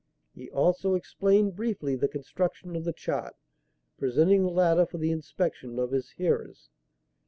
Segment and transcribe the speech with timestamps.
[0.33, 3.35] He also explained briefly the construction of the chart,
[3.99, 6.69] presenting the latter for the inspection of his hearers.